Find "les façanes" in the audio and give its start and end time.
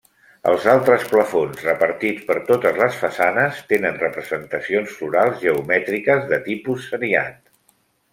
2.83-3.59